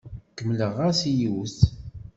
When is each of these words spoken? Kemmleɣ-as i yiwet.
Kemmleɣ-as 0.37 0.99
i 1.09 1.11
yiwet. 1.19 1.57